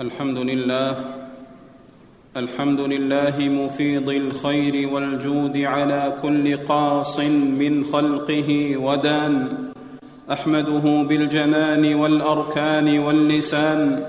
[0.00, 0.94] الحمد لله
[2.36, 7.20] الحمد لله مفيض الخير والجود على كل قاص
[7.60, 9.48] من خلقه ودان
[10.32, 14.04] أحمده بالجنان والأركان واللسان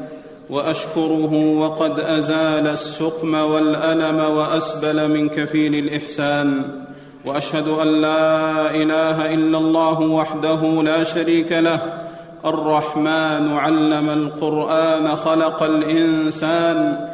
[0.50, 6.64] وأشكره وقد أزال السقم والألم وأسبل من كفيل الإحسان
[7.26, 12.07] وأشهد أن لا إله إلا الله وحده لا شريك له
[12.46, 17.08] الرحمن علم القرآن خلق الإنسان.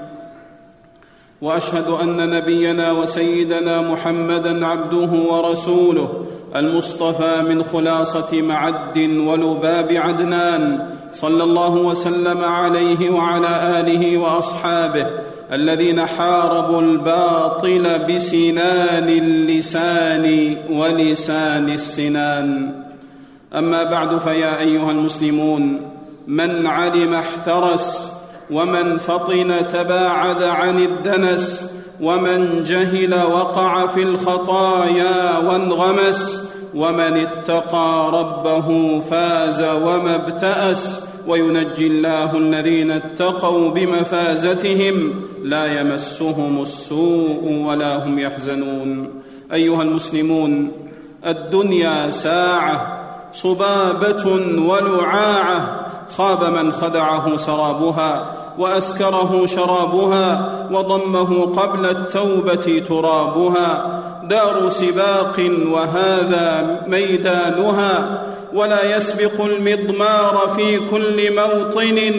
[1.42, 11.70] وأشهد أن نبينا وسيدنا محمدا عبده ورسوله المصطفى من خلاصة معد ولباب عدنان صلى الله
[11.70, 15.08] وسلم عليه وعلى آله وأصحابه
[15.54, 22.72] الذين حاربوا الباطل بسنان اللسان ولسان السنان.
[23.56, 25.92] أما بعد فيا أيها المسلمون
[26.28, 28.10] من علم احترس
[28.52, 36.44] ومن فطن تباعد عن الدنس ومن جهل وقع في الخطايا وانغمس
[36.76, 45.14] ومن اتقى ربه فاز وما ابتأس وينجي الله الذين اتقوا بمفازتهم
[45.44, 49.10] لا يمسهم السوء ولا هم يحزنون.
[49.54, 50.72] أيها المسلمون
[51.28, 53.03] الدنيا ساعة
[53.34, 54.26] صبابة
[54.68, 55.80] ولعاعة.
[56.18, 58.26] خاب من خدعه سرابها
[58.58, 64.00] وأسكره شرابها وضمه قبل التوبة ترابها.
[64.24, 68.24] دار سباق وهذا ميدانها.
[68.54, 72.12] ولا يسبق المضمار في كل موطن.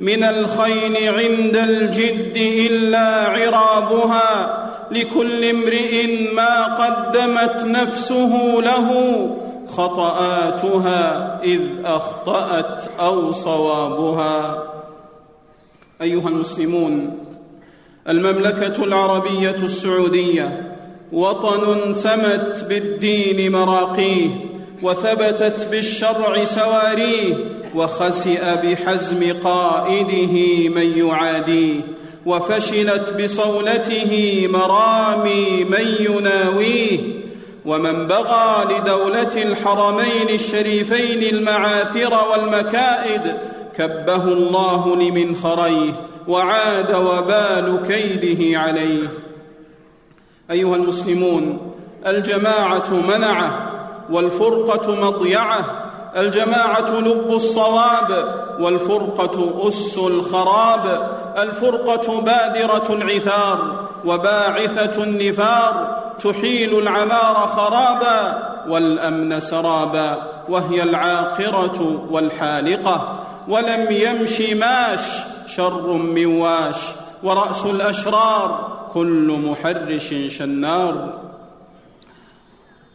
[0.00, 4.64] من الخيل عند الجد إلا عرابها.
[4.90, 9.28] لكل امرئ ما قدمت نفسه له.
[9.70, 14.62] خطاتها إذ أخطأت أو صوابها.
[16.02, 17.18] أيها المسلمون
[18.08, 20.74] المملكة العربية السعودية
[21.12, 24.28] وطن سمت بالدين مراقيه
[24.82, 27.34] وثبتت بالشرع سواريه
[27.74, 31.80] وخسئ بحزم قائده من يعاديه
[32.26, 36.98] وفشلت بصولته مرامي من يناويه
[37.68, 43.36] ومن بغى لدولة الحرمين الشريفين المعاثر والمكائد
[43.76, 45.92] كبه الله لمنخريه
[46.28, 49.08] وعاد وبال كيده عليه.
[50.50, 51.72] أيها المسلمون
[52.06, 53.70] الجماعة منعة
[54.10, 55.64] والفرقة مضيعة
[56.16, 69.40] الجماعة لب الصواب والفرقة أس الخراب الفرقة بادرة العثار وباعثة النفار تحيل العمار خرابا والأمن
[69.40, 70.16] سرابا
[70.48, 73.18] وهي العاقرة والحالقة.
[73.48, 75.00] ولم يمش ماش
[75.46, 76.76] شر من واش
[77.22, 81.12] ورأس الأشرار كل محرش شنار.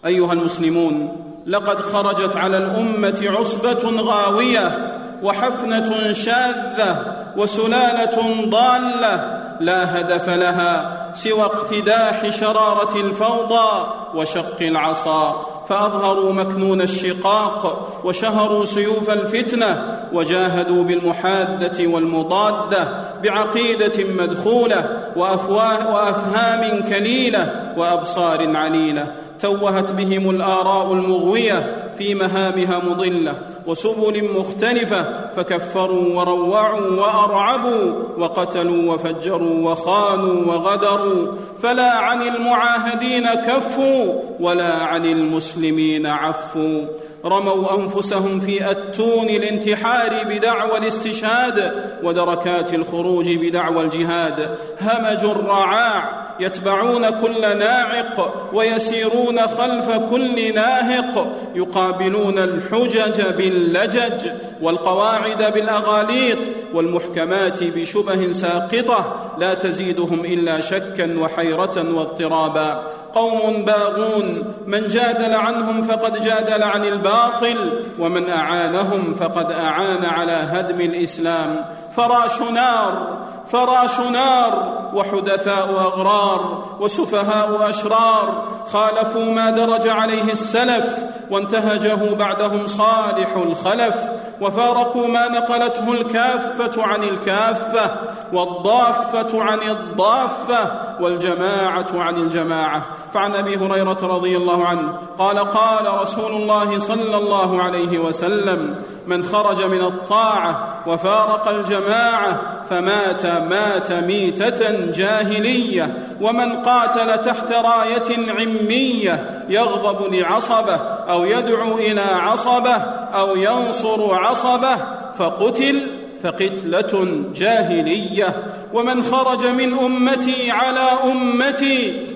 [0.05, 4.92] أيها المسلمون لقد خرجت على الأمة عصبة غاوية
[5.23, 15.45] وحفنة شاذة وسلالة ضالة لا هدف لها سوى اقتداح شرارة الفوضى وشق العصا.
[15.69, 22.87] فأظهروا مكنون الشقاق وشهروا سيوف الفتنة وجاهدوا بالمحادة والمضادة
[23.23, 24.85] بعقيدة مدخولة
[25.15, 29.07] وأفهام كليلة وأبصار عليلة
[29.39, 33.33] توهت بهم الآراء المغوية في مهامها مضلة.
[33.67, 41.27] وسبل مختلفة فكفروا وروعوا وأرعبوا وقتلوا وفجروا وخانوا وغدروا
[41.63, 46.81] فلا عن المعاهدين كفوا ولا عن المسلمين عفوا.
[47.25, 54.57] رموا أنفسهم في اتون الانتحار بدعوى الاستشهاد ودركات الخروج بدعوى الجهاد.
[54.81, 64.29] همجوا الرعاع يتبعون كل ناعق ويسيرون خلف كل ناهق يقابلون الحجج باللجج
[64.61, 66.37] والقواعد بالأغاليط
[66.73, 72.83] والمحكمات بشبه ساقطة لا تزيدهم إلا شكا وحيرة واضطرابا.
[73.13, 80.81] قوم باغون من جادل عنهم فقد جادل عن الباطل ومن أعانهم فقد أعان على هدم
[80.81, 81.65] الإسلام.
[81.95, 83.17] فراش نار
[83.53, 90.85] فراش نار وحدثاء أغرار وسفهاء أشرار خالفوا ما درج عليه السلف
[91.29, 93.95] وانتهجه بعدهم صالح الخلف.
[94.43, 97.91] وفارقوا ما نقلته الكافة عن الكافة
[98.33, 102.81] والضافة عن الضافة والجماعة عن الجماعة.
[103.13, 108.75] فعن أبي هريرة رضي الله عنه قال قال رسول الله صلى الله عليه وسلم
[109.07, 119.45] من خرج من الطاعة وفارق الجماعة فمات مات ميتة جاهلية ومن قاتل تحت راية عمية
[119.49, 120.79] يغضب لعصبه
[121.09, 122.75] أو يدعو إلى عصبة
[123.15, 124.77] أو ينصر عصبة
[125.17, 125.81] فقتل
[126.23, 128.35] فقتلة جاهلية.
[128.73, 132.07] ومن خرج من أمتي على أمتي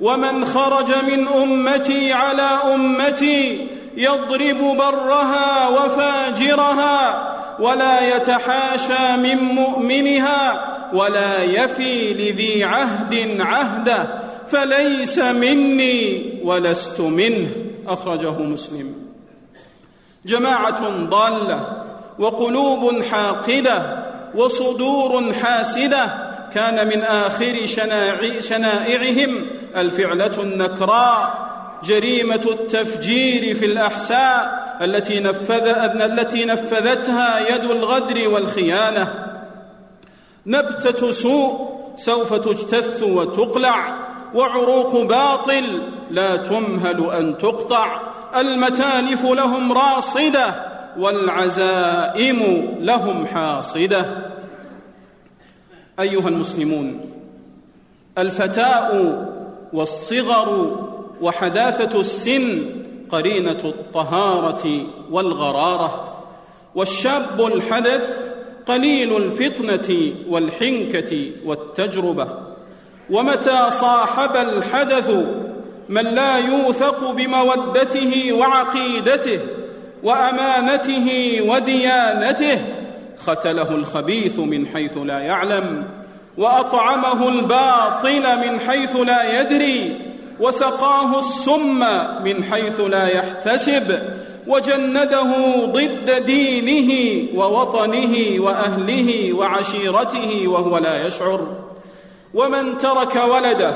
[0.00, 7.30] ومن خرج من أمتي على أمتي يضرب برها وفاجرها
[7.60, 14.06] ولا يتحاشى من مؤمنها ولا يفي لذي عهد عهده
[14.50, 17.50] فليس مني ولست منه.
[17.88, 18.94] أخرجه مسلم.
[20.26, 21.84] جماعة ضالة
[22.18, 24.04] وقلوب حاقدة
[24.34, 26.08] وصدور حاسدة
[26.54, 27.66] كان من آخر
[28.40, 29.46] شنائعهم
[29.76, 31.48] الفعلة النكراء
[31.84, 35.66] جريمة التفجير في الأحساء التي نفذ
[36.02, 39.14] التي نفذتها يد الغدر والخيانة.
[40.46, 44.03] نبتة سوء سوف تجتث وتقلع.
[44.34, 48.00] وعروق باطل لا تمهل أن تقطع.
[48.36, 50.54] المتالف لهم راصدة
[50.98, 54.06] والعزائم لهم حاصدة.
[56.00, 57.00] أيها المسلمون
[58.18, 59.18] الفتاء
[59.72, 60.76] والصغر
[61.20, 62.66] وحداثة السن
[63.10, 66.14] قرينة الطهارة والغرارة
[66.74, 68.30] والشاب الحدث
[68.66, 72.43] قليل الفطنة والحنكة والتجربة.
[73.10, 75.10] ومتى صاحب الحدث
[75.88, 79.40] من لا يوثق بمودته وعقيدته
[80.02, 82.60] وأمانته وديانته
[83.26, 85.84] ختله الخبيث من حيث لا يعلم
[86.38, 90.00] وأطعمه الباطل من حيث لا يدري
[90.40, 91.78] وسقاه السم
[92.24, 93.98] من حيث لا يحتسب
[94.46, 95.32] وجنده
[95.64, 101.63] ضد دينه ووطنه وأهله وعشيرته وهو لا يشعر
[102.34, 103.74] ومن ترك ولده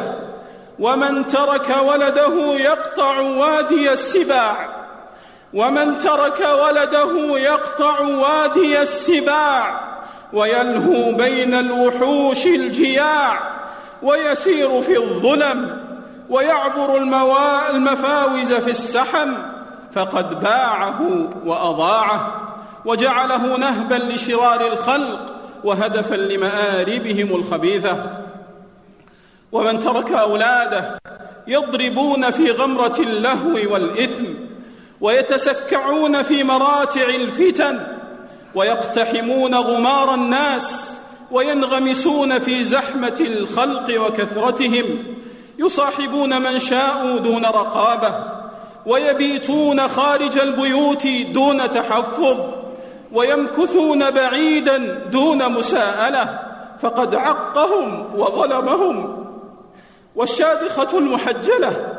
[0.78, 4.68] ومن ترك ولده يقطع وادي السباع
[5.54, 9.80] ومن ترك ولده يقطع وادي السباع
[10.32, 13.38] ويلهو بين الوحوش الجياع
[14.02, 15.88] ويسير في الظلم
[16.30, 16.96] ويعبر
[17.70, 19.32] المفاوز في السحم
[19.92, 21.00] فقد باعه
[21.44, 22.40] وأضاعه
[22.84, 25.18] وجعله نهبا لشرار الخلق
[25.64, 27.96] وهدفا لمآربهم الخبيثة.
[29.52, 30.98] ومن ترك أولاده
[31.46, 34.24] يضربون في غمرة اللهو والإثم
[35.00, 37.80] ويتسكعون في مراتع الفتن
[38.54, 40.90] ويقتحمون غمار الناس
[41.30, 44.84] وينغمسون في زحمة الخلق وكثرتهم
[45.58, 48.14] يصاحبون من شاءوا دون رقابة
[48.86, 52.36] ويبيتون خارج البيوت دون تحفظ
[53.12, 54.76] ويمكثون بعيدا
[55.12, 56.38] دون مساءلة
[56.82, 59.17] فقد عقهم وظلمهم
[60.18, 61.94] والشادخة المحجلة.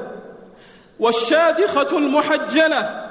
[0.99, 3.05] والشادخة المحجلة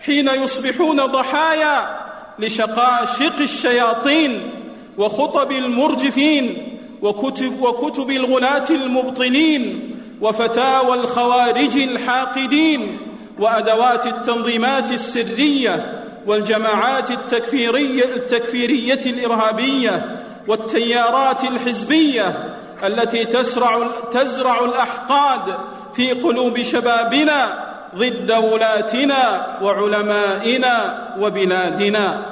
[0.00, 2.00] حين يصبحون ضحايا
[2.38, 4.50] لشقاشق الشياطين
[4.98, 12.98] وخطب المرجفين وكتب, وكتب الغلاة المبطلين وفتاوى الخوارج الحاقدين
[13.38, 25.54] وأدوات التنظيمات السرية والجماعات التكفيرية, التكفيرية الإرهابية والتيارات الحزبية التي تزرع, تزرع الأحقاد
[25.94, 27.64] في قلوب شبابنا
[27.96, 32.22] ضد ولاتنا وعلمائنا وبلادنا.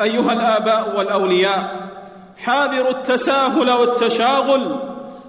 [0.00, 1.90] أيها الآباء والأولياء
[2.44, 4.76] حاذروا التساهل والتشاغل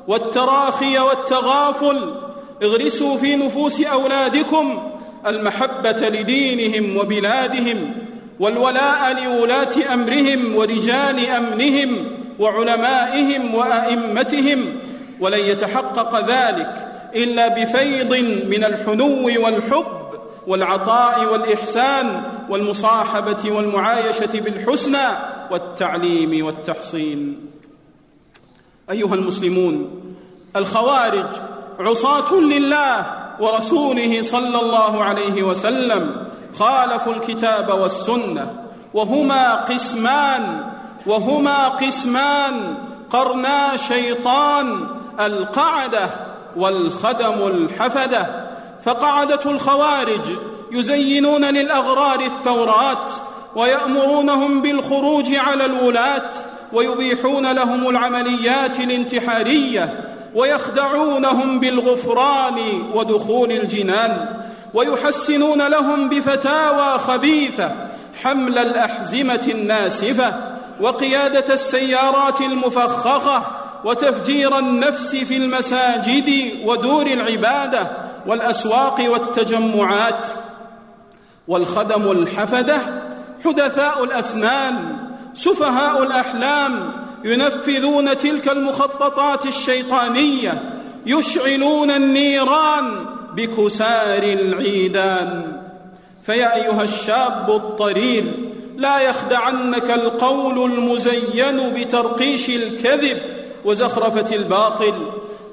[0.07, 2.15] والتراخي والتغافل.
[2.63, 4.91] اغرسوا في نفوس أولادكم
[5.27, 7.93] المحبة لدينهم وبلادهم
[8.39, 14.79] والولاء لولاة أمرهم ورجال أمنهم وعلمائهم وأئمتهم
[15.19, 18.13] ولن يتحقق ذلك إلا بفيض
[18.49, 20.01] من الحنو والحب
[20.47, 25.07] والعطاء والإحسان والمصاحبة والمعايشة بالحسنى
[25.51, 27.49] والتعليم والتحصين
[28.91, 30.01] أيها المسلمون
[30.55, 31.27] الخوارج
[31.79, 33.05] عصاة لله
[33.39, 36.25] ورسوله صلى الله عليه وسلم
[36.59, 38.53] خالفوا الكتاب والسنة
[38.93, 40.71] وهما قسمان
[41.05, 42.75] وهما قسمان
[43.09, 44.87] قرنا شيطان
[45.19, 46.09] القعدة
[46.55, 48.47] والخدم الحفدة
[48.85, 50.21] فقعدة الخوارج
[50.71, 53.11] يزينون للأغرار الثورات
[53.55, 56.29] ويأمرونهم بالخروج على الولاة
[56.73, 59.99] ويبيحون لهم العمليات الانتحارية
[60.35, 62.57] ويخدعونهم بالغفران
[62.93, 64.41] ودخول الجنان
[64.73, 67.71] ويحسنون لهم بفتاوى خبيثة
[68.23, 70.50] حمل الأحزمة الناسفة
[70.81, 73.43] وقيادة السيارات المفخخة
[73.85, 77.87] وتفجير النفس في المساجد ودور العبادة
[78.27, 80.27] والأسواق والتجمعات
[81.47, 82.77] والخدم الحفدة
[83.45, 84.97] حدثاء الأسنان
[85.33, 86.91] سفهاء الأحلام
[87.23, 90.61] ينفذون تلك المخططات الشيطانية
[91.05, 95.57] يشعلون النيران بكسار العيدان.
[96.25, 98.33] فيا أيها الشاب الطرير
[98.81, 103.17] لا يخدعنك القول المزين بترقيش الكذب
[103.65, 104.93] وزخرفة الباطل.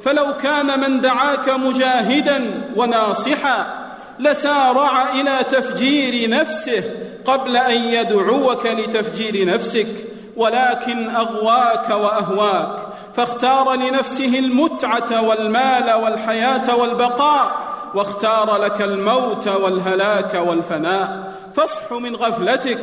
[0.05, 6.83] فلو كان من دعاك مجاهدا وناصحا لسارع إلى تفجير نفسه
[7.25, 9.89] قبل أن يدعوك لتفجير نفسك
[10.37, 12.77] ولكن أغواك وأهواك.
[13.17, 17.51] فاختار لنفسه المتعة والمال والحياة والبقاء
[17.95, 21.33] واختار لك الموت والهلاك والفناء.
[21.57, 22.79] فاصح من غفلتك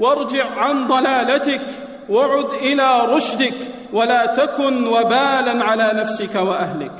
[0.00, 1.60] وارجع عن ضلالتك
[2.08, 3.54] وعد إلى رشدك
[3.92, 6.92] ولا تكن وبالا على نفسك وأهلك.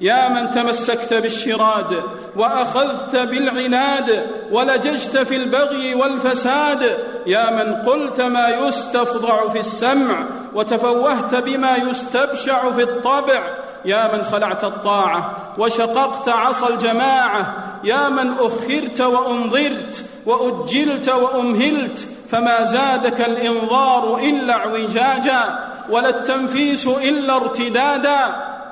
[0.00, 2.02] يا من تمسكت بالشراد
[2.36, 6.98] وأخذت بالعناد ولججت في البغي والفساد.
[7.26, 13.42] يا من قلت ما يستفضع في السمع وتفوهت بما يستبشع في الطبع.
[13.84, 17.54] يا من خلعت الطاعة وشققت عصا الجماعة.
[17.84, 22.08] يا من أخرت وأنظرت وأجلت وأمهلت.
[22.34, 25.58] فما زادك الإنظار إلا اعوجاجا
[25.90, 28.18] ولا التنفيس إلا ارتدادا.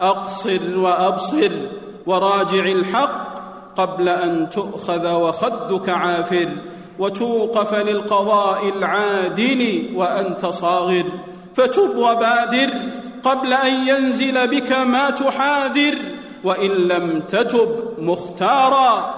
[0.00, 1.50] أقصر وأبصر
[2.06, 3.38] وراجع الحق
[3.76, 6.48] قبل أن تؤخذ وخدك عافر
[6.98, 11.04] وتوقف للقضاء العادل وأنت صاغر.
[11.54, 12.70] فتب وبادر
[13.24, 15.94] قبل أن ينزل بك ما تحاذر.
[16.44, 19.14] وإن لم تتب مختارا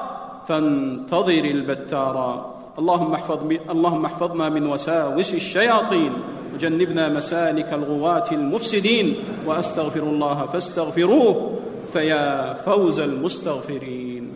[0.49, 2.54] فانتظر البتارا.
[2.79, 3.39] اللهم احفظ
[3.71, 6.13] اللهم احفظنا من وساوس الشياطين
[6.55, 9.17] وجنبنا مسالك الغواة المفسدين
[9.47, 11.59] وأستغفر الله فاستغفروه
[11.93, 14.31] فيا فوز المستغفرين.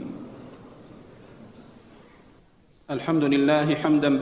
[2.90, 4.18] الحمد لله حمدا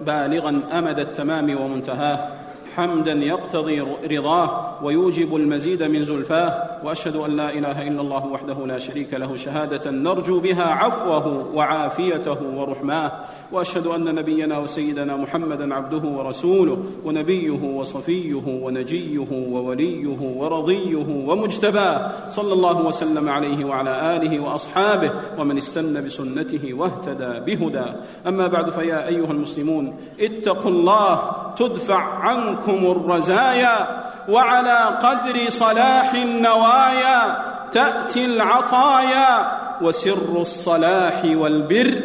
[0.00, 2.43] بالغا أمد التمام ومنتهاه
[2.76, 8.78] حمدا يقتضي رضاه ويوجب المزيد من زلفاه وأشهد أن لا إله إلا الله وحده لا
[8.78, 13.12] شريك له شهادة نرجو بها عفوه وعافيته ورحماه
[13.52, 22.86] وأشهد أن نبينا وسيدنا محمدا عبده ورسوله ونبيه وصفيه ونجيه ووليه ورضيه ومجتباه صلى الله
[22.86, 27.94] وسلم عليه وعلى آله وأصحابه ومن استنى بسنته واهتدى بهداه.
[28.26, 38.24] أما بعد فيا أيها المسلمون اتقوا الله تدفع عنكم الرزايا وعلى قدر صلاح النوايا تأتي
[38.24, 42.00] العطايا وسر الصلاح والبر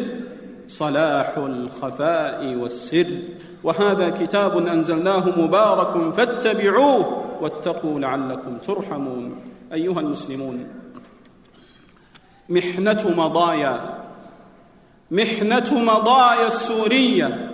[0.68, 3.06] صلاح الخفاء والسر
[3.64, 9.40] وهذا كتاب أنزلناه مبارك فاتبعوه واتقوا لعلكم ترحمون.
[9.72, 10.68] أيها المسلمون
[12.48, 13.80] محنة مضايا
[15.10, 17.49] محنة مضايا السورية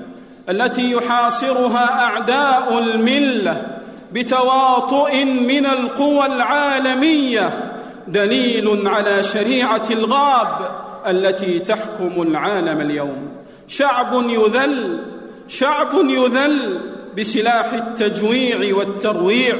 [0.49, 3.67] التي يحاصرها أعداء الملة
[4.12, 7.73] بتواطؤ من القوى العالمية
[8.09, 10.71] دليل على شريعة الغاب
[11.07, 13.29] التي تحكم العالم اليوم.
[13.69, 15.05] شعب يذل
[15.49, 16.81] شعب يذل
[17.19, 19.57] بسلاح التجويع والترويع.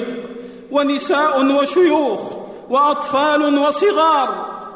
[0.71, 2.21] ونساء وشيوخ
[2.71, 4.29] وأطفال وصغار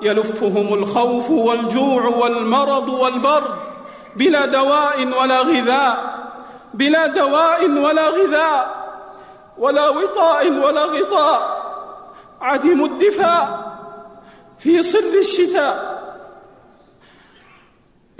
[0.03, 3.70] يلفهم الخوف والجوع والمرض والبرد.
[4.17, 6.21] بلا دواء ولا غذاء.
[6.75, 8.81] بلا دواء ولا غذاء.
[9.59, 11.61] ولا وطاء ولا غطاء.
[12.41, 13.73] عدموا الدفاع
[14.59, 16.01] في صر الشتاء.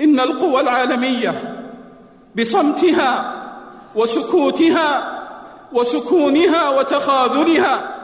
[0.01, 1.57] إن القوى العالمية
[2.39, 3.33] بصمتها
[3.95, 5.21] وسكوتها
[5.73, 7.97] وسكونها وتخاذلها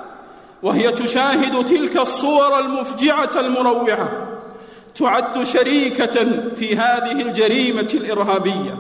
[0.63, 4.26] وهي تشاهد تلك الصور المفجعة المروعة.
[4.99, 8.79] تعد شريكة في هذه الجريمة الإرهابية.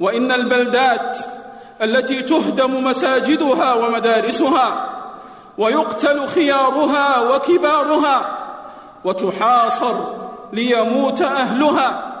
[0.00, 1.18] وإن البلدات
[1.82, 4.94] التي تهدم مساجدها ومدارسها
[5.58, 8.38] ويقتل خيارها وكبارها
[9.04, 9.94] وتحاصر
[10.52, 12.14] ليموت أهلها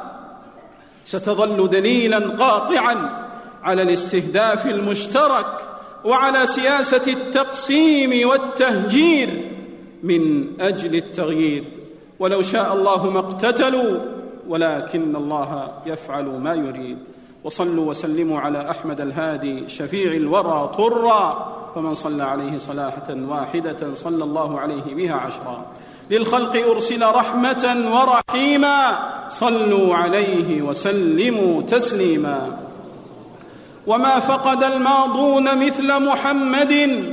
[1.04, 3.26] ستظل دليلا قاطعا
[3.62, 5.60] على الاستهداف المشترك
[6.04, 9.52] وعلى سياسة التقسيم والتهجير
[10.02, 11.64] من أجل التغيير.
[12.18, 13.98] ولو شاء الله ما اقتتلوا
[14.48, 16.98] ولكن الله يفعل ما يريد.
[17.44, 21.54] وصلوا وسلموا على أحمد الهادي شفيع الورى طرا.
[21.74, 25.66] فمن صلى عليه صلاحة واحدة صلى الله عليه بها عشرا.
[26.10, 28.98] للخلق أرسل رحمة ورحيما.
[29.28, 32.58] صلوا عليه وسلموا تسليما.
[33.86, 37.04] وما فقد الماضون مثل محمد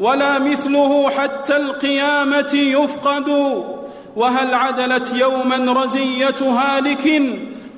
[0.00, 3.28] ولا مثله حتى القيامة يفقد
[4.16, 7.22] وهل عدلت يوما رزية هالك؟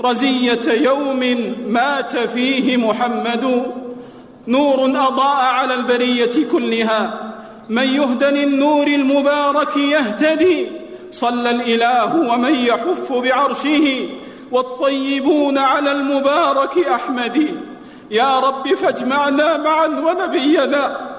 [0.05, 3.73] رزية يوم مات فيه محمد.
[4.49, 7.33] نور أضاء على البرية كلها.
[7.69, 10.67] من يهدن النور المبارك يهتدي.
[11.11, 14.09] صلى الإله ومن يحف بعرشه.
[14.51, 17.61] والطيبون على المبارك أحمد.
[18.11, 21.11] يا رب فاجمعنا معا ونبينا.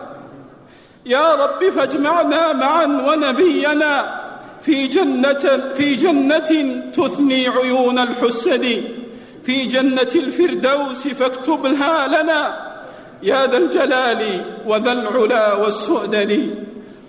[1.06, 4.21] يا رب فاجمعنا معا ونبينا.
[4.62, 8.84] في جنة في جنة تثني عيون الحسد.
[9.44, 12.72] في جنة الفردوس فاكتبها لنا.
[13.24, 16.56] يا ذا الجلال وذا العلا والسؤدد.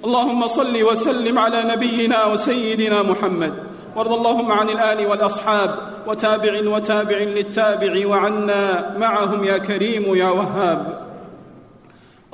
[0.05, 3.53] اللهم صل وسلم على نبينا وسيدنا محمد.
[3.97, 5.75] وارض اللهم عن الآل والأصحاب.
[6.07, 11.09] وتابع وتابع للتابع وعنا معهم يا كريم يا وهاب.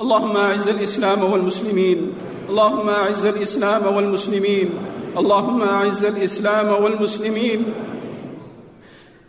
[0.01, 2.13] اللهم أعز الإسلام والمسلمين.
[2.49, 4.69] اللهم أعز الإسلام والمسلمين.
[5.17, 7.73] اللهم أعز الإسلام والمسلمين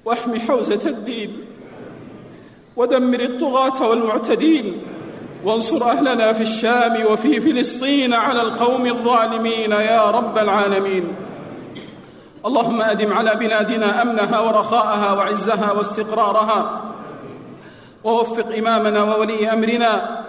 [0.05, 1.45] واحم حوزة الدين
[2.77, 4.83] ودمر الطغاة والمعتدين
[5.45, 11.15] وانصر أهلنا في الشام وفي فلسطين على القوم الظالمين يا رب العالمين.
[12.47, 16.83] اللهم أدم على بلادنا أمنها ورخاءها وعزها واستقرارها
[18.05, 20.21] ووفق إمامنا وولي أمرنا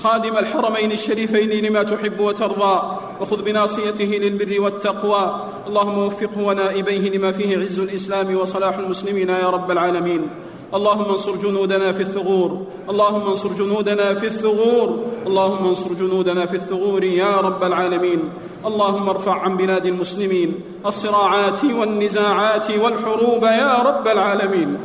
[0.00, 5.40] خادم الحرمين الشريفين لما تحب وترضى وخذ بناصيته للبر والتقوى.
[5.66, 10.28] اللهم وفقه ونائبيه لما فيه عز الإسلام وصلاح المسلمين يا رب العالمين.
[10.74, 12.66] اللهم انصر جنودنا في الثغور.
[12.90, 14.98] اللهم انصر جنودنا في الثغور.
[15.26, 18.20] اللهم انصر جنودنا في الثغور يا رب العالمين.
[18.66, 20.54] اللهم ارفع عن بلاد المسلمين
[20.86, 24.78] الصراعات والنزاعات والحروب يا رب العالمين.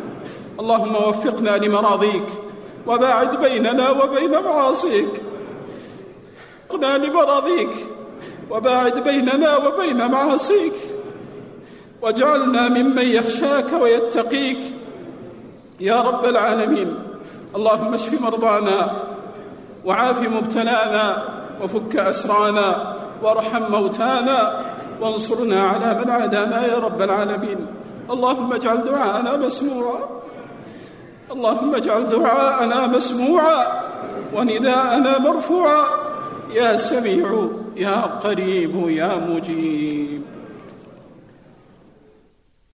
[0.59, 2.46] اللهم وفقنا لمراضيك.
[2.87, 5.21] وباعد بيننا وبين معاصيك.
[6.69, 7.69] وفقنا لمراضيك
[8.51, 10.73] وباعد بيننا وبين معاصيك.
[12.01, 14.57] واجعلنا ممن يخشاك ويتقيك.
[15.79, 16.99] يا رب العالمين.
[17.55, 18.91] اللهم اشف مرضانا
[19.85, 21.23] وعاف مبتلانا
[21.61, 24.65] وفك أسرانا وارحم موتانا
[25.01, 27.65] وانصرنا على من عادانا يا رب العالمين.
[28.11, 30.16] اللهم اجعل دعاءنا مسموعا.
[31.31, 33.65] اللهم اجعل دعاءنا مسموعا
[34.33, 35.83] ونداءنا مرفوعا.
[36.53, 40.21] يا سميع يا قريب يا مجيب.